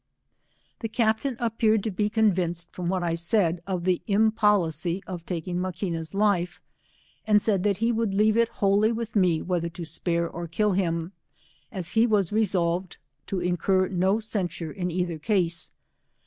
The 0.79 0.89
captain 0.89 1.37
appeared 1.39 1.85
i& 1.85 1.91
be 1.91 2.09
convinced 2.09 2.71
from 2.71 2.87
what 2.87 3.03
I 3.03 3.13
said, 3.13 3.61
of 3.67 3.83
the 3.83 4.01
impolicy 4.07 5.03
of 5.05 5.27
taking 5.27 5.57
Maquina's 5.57 6.15
life, 6.15 6.59
and 7.25 7.39
said 7.39 7.61
that 7.61 7.77
he 7.77 7.91
would 7.91 8.11
leave 8.15 8.35
it 8.35 8.49
wholly 8.49 8.91
With 8.91 9.15
roe 9.15 9.43
whether 9.43 9.69
to 9.69 9.85
spare 9.85 10.27
or 10.27 10.47
kill 10.47 10.71
him, 10.71 11.11
as 11.71 11.89
he 11.89 12.07
was 12.07 12.33
resolved 12.33 12.97
to 13.27 13.41
incur 13.41 13.89
no 13.89 14.19
censure 14.19 14.71
in 14.71 14.89
either 14.89 15.19
case. 15.19 15.71